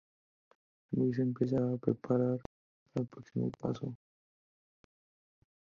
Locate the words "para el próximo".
2.91-3.51